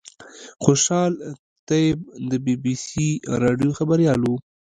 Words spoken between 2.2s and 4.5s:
د بي بي سي راډیو خبریال و.